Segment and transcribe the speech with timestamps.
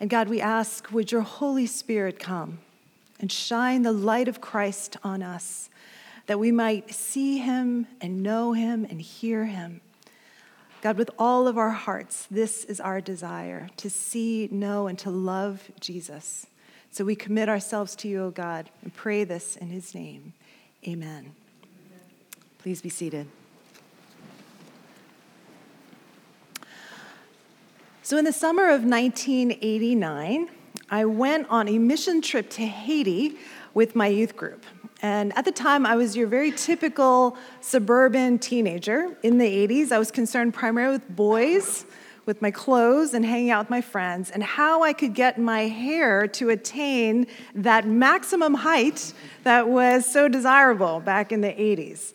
[0.00, 2.58] And God, we ask, would your Holy Spirit come
[3.20, 5.70] and shine the light of Christ on us,
[6.26, 9.80] that we might see him and know him and hear him.
[10.82, 15.10] God, with all of our hearts, this is our desire to see, know, and to
[15.10, 16.46] love Jesus.
[16.90, 20.34] So we commit ourselves to you, O God, and pray this in his name.
[20.86, 21.32] Amen.
[22.58, 23.26] Please be seated.
[28.06, 30.50] So, in the summer of 1989,
[30.90, 33.38] I went on a mission trip to Haiti
[33.72, 34.66] with my youth group.
[35.00, 39.90] And at the time, I was your very typical suburban teenager in the 80s.
[39.90, 41.86] I was concerned primarily with boys,
[42.26, 45.62] with my clothes, and hanging out with my friends, and how I could get my
[45.62, 49.14] hair to attain that maximum height
[49.44, 52.12] that was so desirable back in the 80s.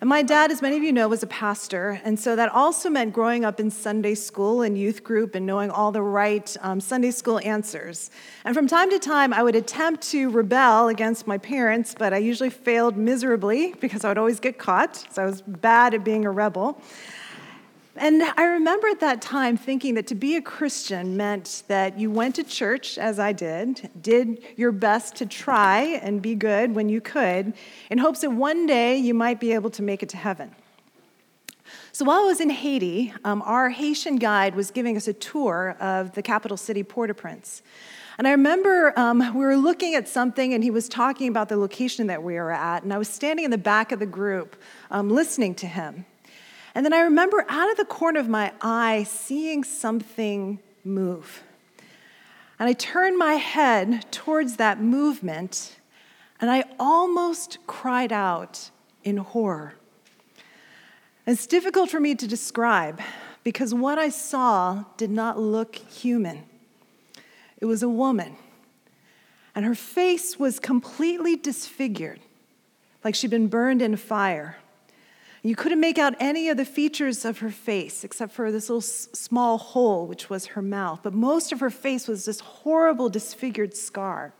[0.00, 2.88] And my dad, as many of you know, was a pastor, and so that also
[2.88, 6.78] meant growing up in Sunday school and youth group and knowing all the right um,
[6.78, 8.12] Sunday school answers.
[8.44, 12.18] And from time to time, I would attempt to rebel against my parents, but I
[12.18, 16.24] usually failed miserably because I would always get caught, so I was bad at being
[16.24, 16.80] a rebel.
[18.00, 22.12] And I remember at that time thinking that to be a Christian meant that you
[22.12, 26.88] went to church, as I did, did your best to try and be good when
[26.88, 27.54] you could,
[27.90, 30.54] in hopes that one day you might be able to make it to heaven.
[31.90, 35.76] So while I was in Haiti, um, our Haitian guide was giving us a tour
[35.80, 37.62] of the capital city, Port au Prince.
[38.16, 41.56] And I remember um, we were looking at something, and he was talking about the
[41.56, 44.56] location that we were at, and I was standing in the back of the group
[44.90, 46.04] um, listening to him.
[46.78, 51.42] And then I remember out of the corner of my eye seeing something move.
[52.56, 55.80] And I turned my head towards that movement,
[56.40, 58.70] and I almost cried out
[59.02, 59.74] in horror.
[61.26, 63.00] It's difficult for me to describe
[63.42, 66.44] because what I saw did not look human.
[67.60, 68.36] It was a woman,
[69.52, 72.20] and her face was completely disfigured,
[73.02, 74.58] like she'd been burned in fire.
[75.48, 78.82] You couldn't make out any of the features of her face except for this little
[78.82, 81.00] small hole, which was her mouth.
[81.02, 84.34] But most of her face was this horrible, disfigured scar.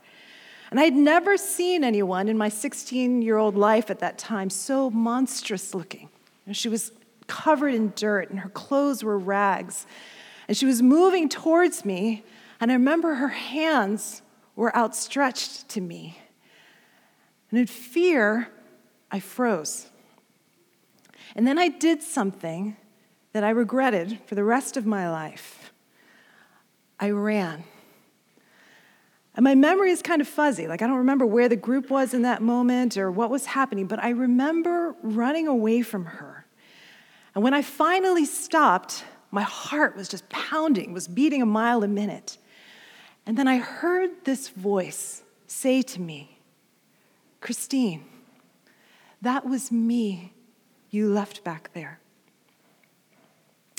[0.71, 4.91] And I'd never seen anyone in my 16 year old life at that time so
[4.91, 6.11] monstrous looking.
[6.53, 6.93] she was
[7.27, 9.87] covered in dirt, and her clothes were rags.
[10.47, 12.23] And she was moving towards me,
[12.61, 14.21] and I remember her hands
[14.57, 16.19] were outstretched to me.
[17.51, 18.51] And in fear,
[19.11, 19.88] I froze.
[21.35, 22.77] And then I did something
[23.33, 25.73] that I regretted for the rest of my life.
[26.99, 27.65] I ran.
[29.35, 30.67] And my memory is kind of fuzzy.
[30.67, 33.87] Like, I don't remember where the group was in that moment or what was happening,
[33.87, 36.45] but I remember running away from her.
[37.35, 41.89] And when I finally stopped, my heart was just pounding, was beating a mile a
[41.89, 42.39] minute.
[43.27, 46.39] And then I heard this voice say to me,
[47.41, 48.05] Christine,
[49.23, 50.33] that was me
[50.91, 52.01] you left back there.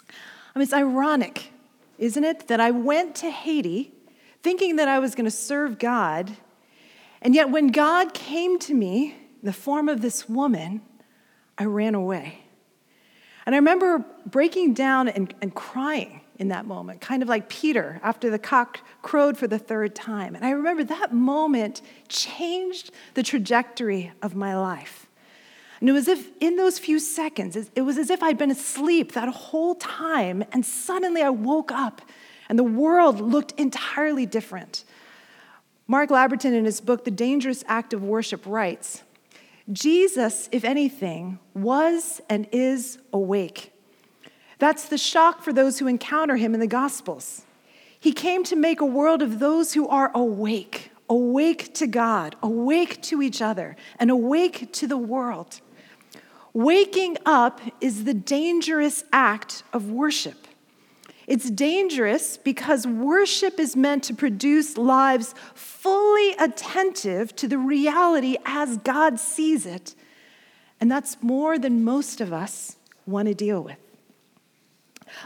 [0.10, 1.52] I mean, it's ironic,
[1.98, 3.94] isn't it, that I went to Haiti
[4.42, 6.36] thinking that I was going to serve God,
[7.22, 10.82] and yet when God came to me in the form of this woman,
[11.58, 12.40] I ran away.
[13.46, 18.00] And I remember breaking down and, and crying in that moment, kind of like Peter
[18.02, 20.36] after the cock crowed for the third time.
[20.36, 25.09] And I remember that moment changed the trajectory of my life.
[25.80, 28.52] And it was as if in those few seconds, it was as if I'd been
[28.52, 32.02] asleep that whole time, and suddenly I woke up
[32.50, 34.84] and the world looked entirely different.
[35.88, 39.04] Mark Labberton, in his book, The Dangerous Act of Worship, writes
[39.72, 43.72] Jesus, if anything, was and is awake.
[44.58, 47.44] That's the shock for those who encounter him in the Gospels.
[48.00, 53.02] He came to make a world of those who are awake, awake to God, awake
[53.04, 55.62] to each other, and awake to the world.
[56.60, 60.46] Waking up is the dangerous act of worship.
[61.26, 68.76] It's dangerous because worship is meant to produce lives fully attentive to the reality as
[68.80, 69.96] God sees it.
[70.82, 72.76] And that's more than most of us
[73.06, 73.78] want to deal with.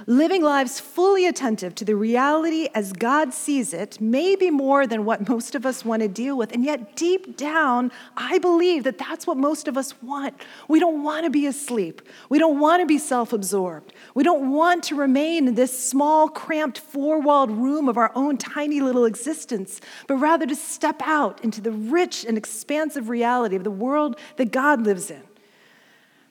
[0.08, 5.06] Living lives fully attentive to the reality as God sees it may be more than
[5.06, 6.52] what most of us want to deal with.
[6.52, 10.36] And yet, deep down, I believe that that's what most of us want.
[10.68, 12.02] We don't want to be asleep.
[12.30, 13.94] We don't want to be self absorbed.
[14.16, 18.38] We don't want to remain in this small, cramped, four walled room of our own
[18.38, 23.64] tiny little existence, but rather to step out into the rich and expansive reality of
[23.64, 25.22] the world that God lives in.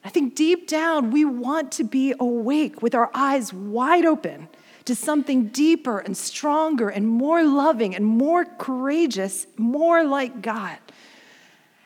[0.03, 4.49] I think deep down, we want to be awake with our eyes wide open
[4.85, 10.77] to something deeper and stronger and more loving and more courageous, more like God.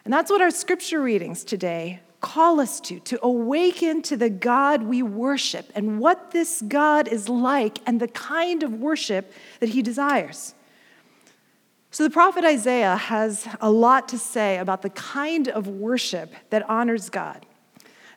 [0.03, 4.83] And that's what our scripture readings today call us to, to awaken to the God
[4.83, 9.83] we worship and what this God is like and the kind of worship that he
[9.83, 10.55] desires.
[11.91, 16.67] So, the prophet Isaiah has a lot to say about the kind of worship that
[16.69, 17.45] honors God.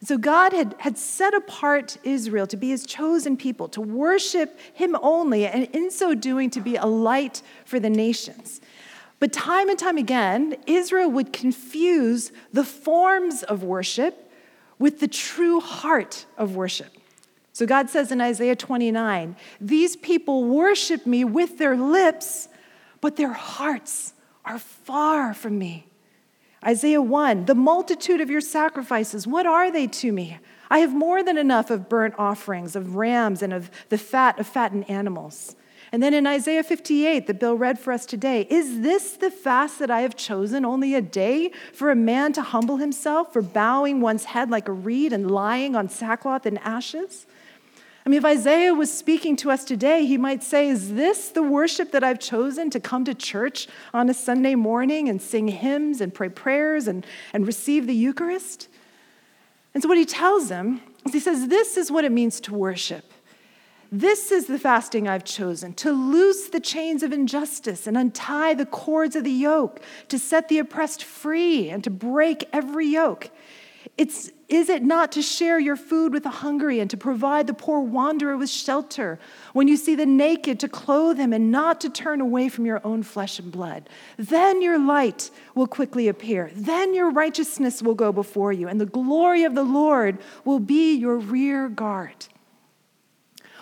[0.03, 4.97] So, God had, had set apart Israel to be his chosen people, to worship him
[5.03, 8.63] only, and in so doing, to be a light for the nations.
[9.19, 14.33] But time and time again, Israel would confuse the forms of worship
[14.79, 16.91] with the true heart of worship.
[17.53, 22.49] So God says in Isaiah 29 These people worship me with their lips,
[23.03, 24.15] but their hearts
[24.47, 25.90] are far from me.
[26.65, 30.39] Isaiah 1 The multitude of your sacrifices, what are they to me?
[30.71, 34.47] I have more than enough of burnt offerings, of rams, and of the fat of
[34.47, 35.57] fattened animals.
[35.93, 39.81] And then in Isaiah 58, that Bill read for us today, is this the fast
[39.81, 44.01] that I have chosen, only a day for a man to humble himself, for bowing
[44.01, 47.27] one's head like a reed and lying on sackcloth and ashes?
[48.11, 51.93] Mean, if Isaiah was speaking to us today, he might say, Is this the worship
[51.93, 56.13] that I've chosen to come to church on a Sunday morning and sing hymns and
[56.13, 58.67] pray prayers and, and receive the Eucharist?
[59.75, 62.55] And so, what he tells them is he says, This is what it means to
[62.55, 63.05] worship.
[63.93, 68.67] This is the fasting I've chosen to loose the chains of injustice and untie the
[68.67, 73.31] cords of the yoke, to set the oppressed free and to break every yoke.
[73.97, 77.55] It's, is it not to share your food with the hungry and to provide the
[77.55, 79.21] poor wanderer with shelter?
[79.53, 82.81] When you see the naked, to clothe him and not to turn away from your
[82.85, 83.89] own flesh and blood.
[84.19, 86.51] Then your light will quickly appear.
[86.55, 90.95] Then your righteousness will go before you, and the glory of the Lord will be
[90.95, 92.27] your rear guard.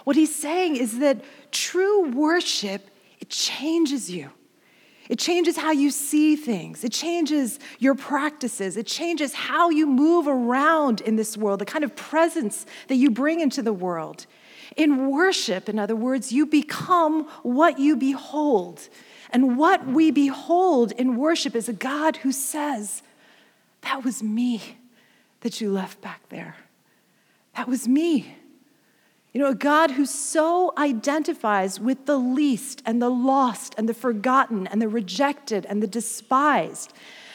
[0.05, 2.89] What he's saying is that true worship,
[3.21, 4.31] it changes you.
[5.09, 6.85] It changes how you see things.
[6.85, 8.77] It changes your practices.
[8.77, 13.11] It changes how you move around in this world, the kind of presence that you
[13.11, 14.27] bring into the world.
[14.77, 18.89] In worship, in other words, you become what you behold.
[19.31, 23.03] And what we behold in worship is a God who says,
[23.83, 24.79] That was me
[25.41, 26.57] that you left back there.
[27.57, 28.37] That was me.
[29.33, 33.95] You know, a God who so identifies with the least and the lost and the
[33.95, 36.93] forgotten and the rejected and the despised.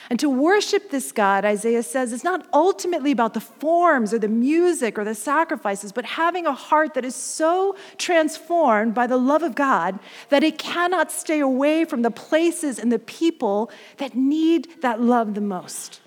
[0.10, 4.28] And to worship this God, Isaiah says, is not ultimately about the forms or the
[4.28, 9.44] music or the sacrifices, but having a heart that is so transformed by the love
[9.44, 10.00] of God
[10.30, 15.36] that it cannot stay away from the places and the people that need that love
[15.36, 16.02] the most.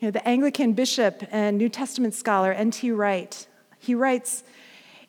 [0.00, 2.90] You know, the Anglican bishop and New Testament scholar N.T.
[2.90, 3.46] Wright,
[3.78, 4.44] he writes,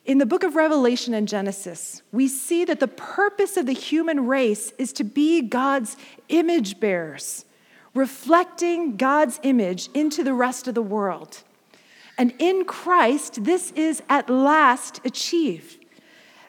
[0.06, 4.28] in the book of Revelation and Genesis, we see that the purpose of the human
[4.28, 5.98] race is to be God's
[6.30, 7.46] image bearers,
[7.96, 11.42] reflecting God's image into the rest of the world.
[12.18, 15.85] And in Christ, this is at last achieved.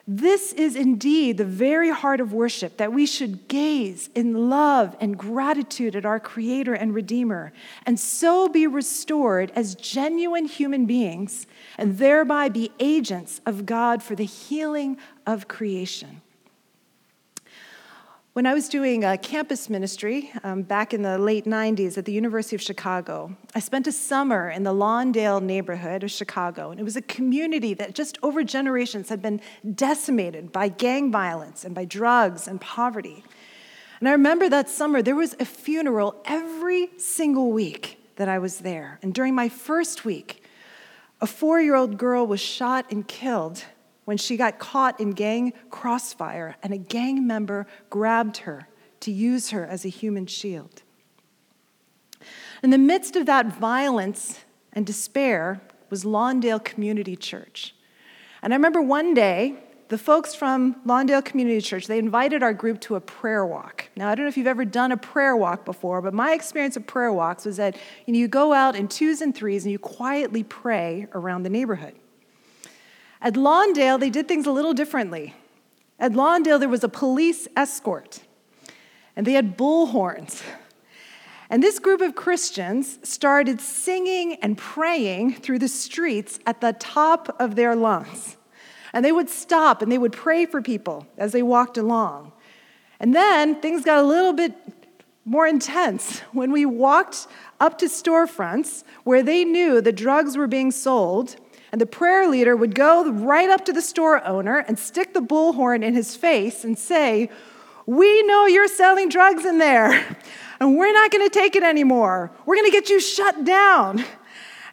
[0.09, 5.17] This is indeed the very heart of worship that we should gaze in love and
[5.17, 7.51] gratitude at our Creator and Redeemer,
[7.85, 11.45] and so be restored as genuine human beings,
[11.77, 16.21] and thereby be agents of God for the healing of creation.
[18.37, 22.11] When I was doing a campus ministry um, back in the late 90s at the
[22.11, 26.69] University of Chicago, I spent a summer in the Lawndale neighborhood of Chicago.
[26.69, 29.41] And it was a community that just over generations had been
[29.73, 33.23] decimated by gang violence and by drugs and poverty.
[33.99, 38.59] And I remember that summer, there was a funeral every single week that I was
[38.59, 38.99] there.
[39.01, 40.43] And during my first week,
[41.19, 43.63] a four year old girl was shot and killed
[44.07, 48.65] when she got caught in gang crossfire and a gang member grabbed her
[49.01, 50.81] to use her as a human shield.
[52.63, 55.59] In the midst of that violence and despair
[55.89, 57.75] was Lawndale Community Church.
[58.41, 59.57] And I remember one day,
[59.89, 63.89] the folks from Lawndale Community Church, they invited our group to a prayer walk.
[63.97, 66.77] Now, I don't know if you've ever done a prayer walk before, but my experience
[66.77, 69.71] of prayer walks was that you, know, you go out in twos and threes and
[69.73, 71.95] you quietly pray around the neighborhood.
[73.21, 75.35] At Lawndale, they did things a little differently.
[75.99, 78.21] At Lawndale, there was a police escort,
[79.15, 80.43] and they had bullhorns.
[81.49, 87.35] And this group of Christians started singing and praying through the streets at the top
[87.39, 88.35] of their lungs.
[88.93, 92.33] And they would stop and they would pray for people as they walked along.
[92.99, 94.55] And then things got a little bit
[95.23, 97.27] more intense when we walked
[97.59, 101.35] up to storefronts where they knew the drugs were being sold
[101.71, 105.21] And the prayer leader would go right up to the store owner and stick the
[105.21, 107.29] bullhorn in his face and say,
[107.85, 110.17] We know you're selling drugs in there,
[110.59, 112.31] and we're not going to take it anymore.
[112.45, 114.03] We're going to get you shut down.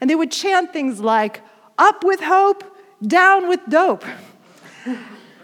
[0.01, 1.41] And they would chant things like,
[1.79, 2.63] Up with hope,
[3.03, 4.05] down with dope.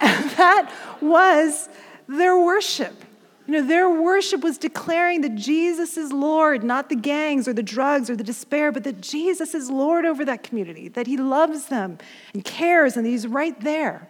[0.02, 1.68] And that was
[2.08, 3.04] their worship.
[3.50, 7.64] You know, their worship was declaring that Jesus is Lord, not the gangs or the
[7.64, 11.66] drugs or the despair, but that Jesus is Lord over that community, that He loves
[11.66, 11.98] them
[12.32, 14.06] and cares, and He's right there.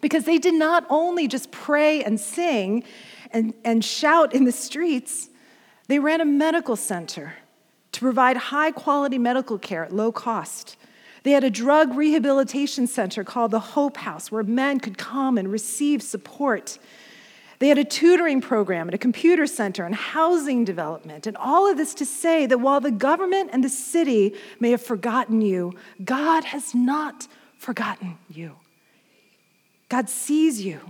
[0.00, 2.82] Because they did not only just pray and sing
[3.30, 5.28] and, and shout in the streets,
[5.88, 7.34] they ran a medical center
[7.92, 10.78] to provide high quality medical care at low cost.
[11.24, 15.52] They had a drug rehabilitation center called the Hope House where men could come and
[15.52, 16.78] receive support.
[17.60, 21.76] They had a tutoring program and a computer center and housing development, and all of
[21.76, 26.44] this to say that while the government and the city may have forgotten you, God
[26.44, 28.56] has not forgotten you.
[29.90, 30.80] God sees you.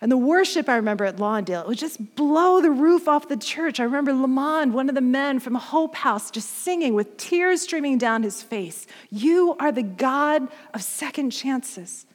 [0.00, 3.36] And the worship I remember at Lawndale, it would just blow the roof off the
[3.36, 3.78] church.
[3.78, 7.98] I remember Lamond, one of the men from Hope House, just singing with tears streaming
[7.98, 12.06] down his face You are the God of second chances.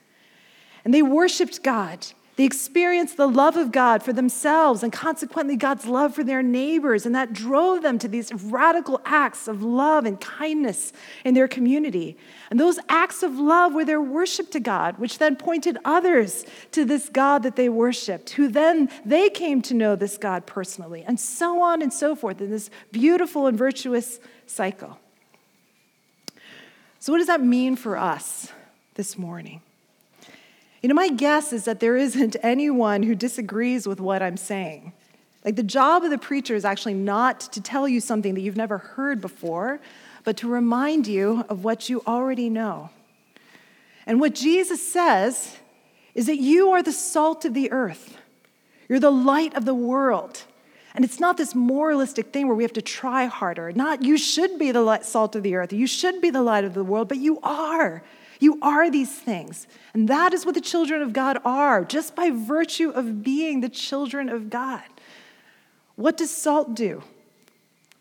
[0.84, 2.08] And they worshiped God.
[2.38, 7.04] They experienced the love of God for themselves and consequently God's love for their neighbors.
[7.04, 10.94] And that drove them to these radical acts of love and kindness
[11.26, 12.16] in their community.
[12.52, 16.86] And those acts of love were their worship to God, which then pointed others to
[16.86, 21.20] this God that they worshiped, who then they came to know this God personally, and
[21.20, 25.00] so on and so forth in this beautiful and virtuous cycle.
[27.00, 28.52] So, what does that mean for us
[28.94, 29.62] this morning?
[30.82, 34.94] You know, my guess is that there isn't anyone who disagrees with what I'm saying.
[35.46, 38.58] Like, the job of the preacher is actually not to tell you something that you've
[38.58, 39.80] never heard before,
[40.24, 42.90] but to remind you of what you already know.
[44.06, 45.56] And what Jesus says
[46.16, 48.18] is that you are the salt of the earth,
[48.90, 50.44] you're the light of the world.
[50.96, 53.72] And it's not this moralistic thing where we have to try harder.
[53.72, 56.74] Not you should be the salt of the earth, you should be the light of
[56.74, 58.02] the world, but you are.
[58.40, 59.68] You are these things.
[59.94, 63.70] And that is what the children of God are, just by virtue of being the
[63.70, 64.84] children of God.
[65.96, 67.04] What does salt do?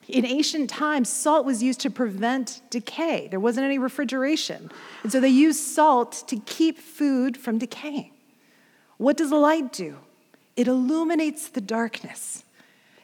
[0.08, 3.26] In ancient times, salt was used to prevent decay.
[3.28, 4.70] There wasn't any refrigeration.
[5.02, 8.12] And so they used salt to keep food from decaying.
[8.98, 9.96] What does light do?
[10.54, 12.44] It illuminates the darkness.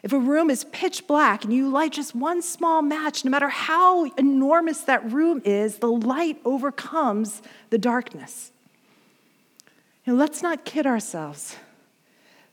[0.03, 3.49] If a room is pitch black and you light just one small match, no matter
[3.49, 7.41] how enormous that room is, the light overcomes
[7.71, 8.51] the darkness.
[10.05, 11.57] You let's not kid ourselves.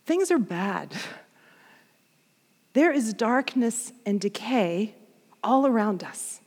[0.05, 0.93] Things are bad.
[2.73, 4.93] There is darkness and decay
[5.43, 6.41] all around us.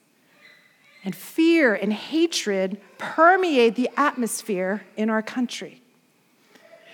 [1.04, 5.82] And fear and hatred permeate the atmosphere in our country.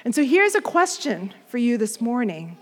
[0.03, 2.57] And so here's a question for you this morning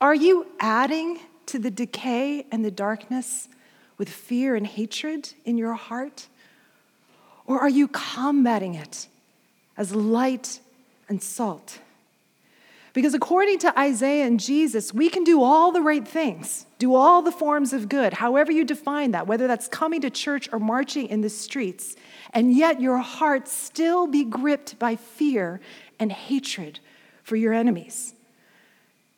[0.00, 3.48] are you adding to the decay and the darkness
[3.98, 6.28] with fear and hatred in your heart?
[7.46, 9.08] Or are you combating it
[9.76, 10.60] as light
[11.08, 11.78] and salt?
[12.94, 17.22] Because according to Isaiah and Jesus, we can do all the right things, do all
[17.22, 21.08] the forms of good, however you define that, whether that's coming to church or marching
[21.08, 21.96] in the streets,
[22.32, 25.60] and yet your heart still be gripped by fear
[25.98, 26.78] and hatred
[27.24, 28.14] for your enemies.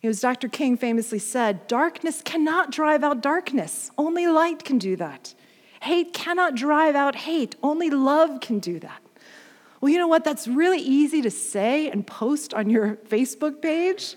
[0.07, 0.49] As Dr.
[0.49, 3.91] King famously said, darkness cannot drive out darkness.
[3.99, 5.35] Only light can do that.
[5.83, 7.57] Hate cannot drive out hate.
[7.63, 9.03] Only love can do that.
[9.81, 10.25] Well, you know what?
[10.25, 14.17] That's really easy to say and post on your Facebook page,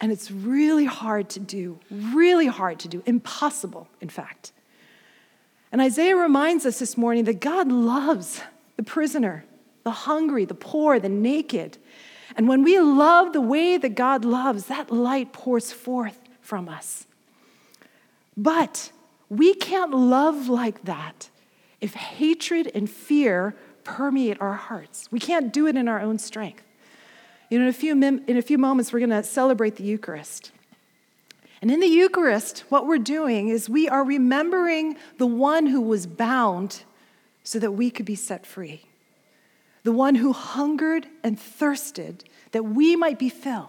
[0.00, 1.80] and it's really hard to do.
[1.90, 3.02] Really hard to do.
[3.06, 4.52] Impossible, in fact.
[5.72, 8.40] And Isaiah reminds us this morning that God loves
[8.76, 9.44] the prisoner,
[9.82, 11.78] the hungry, the poor, the naked.
[12.38, 17.04] And when we love the way that God loves, that light pours forth from us.
[18.36, 18.92] But
[19.28, 21.30] we can't love like that
[21.80, 25.10] if hatred and fear permeate our hearts.
[25.10, 26.62] We can't do it in our own strength.
[27.50, 30.52] You know, in a few, in a few moments, we're going to celebrate the Eucharist.
[31.60, 36.06] And in the Eucharist, what we're doing is we are remembering the one who was
[36.06, 36.84] bound
[37.42, 38.87] so that we could be set free
[39.82, 43.68] the one who hungered and thirsted that we might be filled.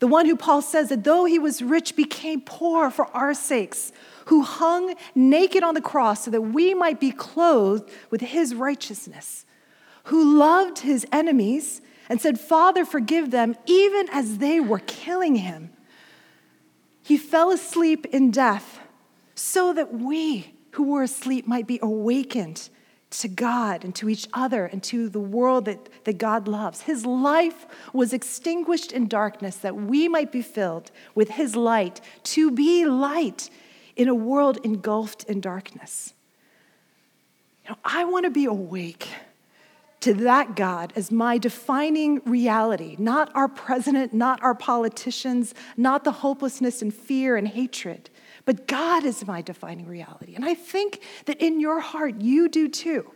[0.00, 3.92] The one who Paul says that though he was rich, became poor for our sakes,
[4.26, 9.44] who hung naked on the cross so that we might be clothed with his righteousness,
[10.04, 15.70] who loved his enemies and said, Father, forgive them, even as they were killing him.
[17.02, 18.80] He fell asleep in death
[19.34, 22.70] so that we who were asleep might be awakened
[23.10, 26.82] to God and to each other and to the world that, that God loves.
[26.82, 32.50] His life was extinguished in darkness that we might be filled with His light, to
[32.50, 33.50] be light
[33.96, 36.14] in a world engulfed in darkness.
[37.68, 39.08] Know, I want to be awake
[40.00, 46.12] to that God as my defining reality, not our president, not our politicians, not the
[46.12, 48.10] hopelessness and fear and hatred,
[48.44, 50.34] but God is my defining reality.
[50.34, 53.10] And I think that in your heart, you do too.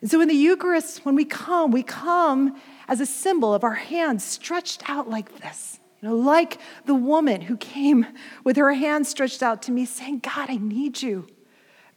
[0.00, 3.74] And so in the Eucharist, when we come, we come as a symbol of our
[3.74, 5.80] hands stretched out like this.
[6.00, 8.06] You know, like the woman who came
[8.44, 11.26] with her hands stretched out to me, saying, God, I need you.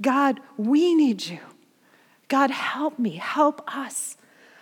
[0.01, 1.40] God, we need you.
[2.28, 4.18] God, help me, help us.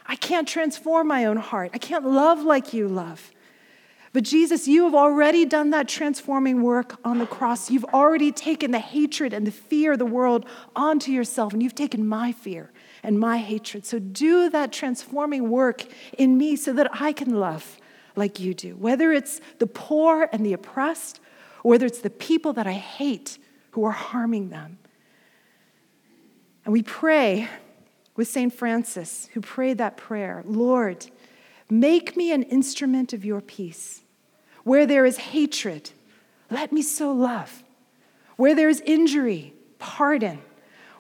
[0.06, 1.72] I can't transform my own heart.
[1.74, 3.32] I can't love like you love.
[4.12, 7.70] But Jesus, you have already done that transforming work on the cross.
[7.70, 11.76] You've already taken the hatred and the fear of the world onto yourself, and you've
[11.76, 12.72] taken my fear
[13.04, 13.86] and my hatred.
[13.86, 15.86] So do that transforming work
[16.18, 17.78] in me so that I can love
[18.16, 21.20] like you do, whether it's the poor and the oppressed,
[21.64, 23.38] or whether it's the people that I hate
[23.72, 24.80] who are harming them.
[26.66, 27.48] And we pray
[28.16, 28.54] with St.
[28.54, 31.08] Francis, who prayed that prayer Lord,
[31.70, 34.02] make me an instrument of your peace.
[34.64, 35.92] Where there is hatred,
[36.50, 37.64] let me sow love.
[38.36, 40.40] Where there is injury, pardon.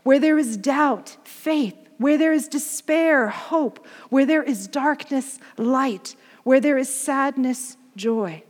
[0.03, 1.75] Where there is doubt, faith.
[1.97, 3.85] Where there is despair, hope.
[4.09, 6.15] Where there is darkness, light.
[6.43, 8.43] Where there is sadness, joy.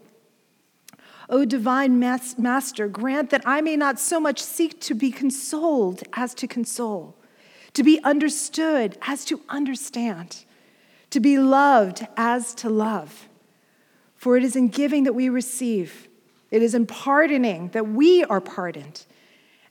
[1.30, 6.34] O divine Master, grant that I may not so much seek to be consoled as
[6.36, 7.16] to console,
[7.74, 10.46] to be understood as to understand,
[11.10, 13.28] to be loved as to love.
[14.16, 16.08] For it is in giving that we receive,
[16.51, 19.06] it is in pardoning that we are pardoned,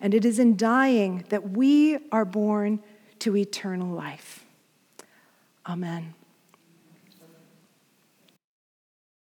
[0.01, 2.81] and it is in dying that we are born
[3.19, 4.45] to eternal life.
[5.67, 6.15] Amen.